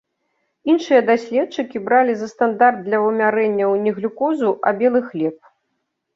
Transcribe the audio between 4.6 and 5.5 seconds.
а белы хлеб.